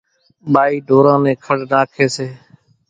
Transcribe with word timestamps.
ٻائِي 0.53 0.75
ڍوران 0.87 1.19
نين 1.23 1.35
کڙ 1.45 1.57
ناکيَ 1.71 2.05
سي۔ 2.15 2.27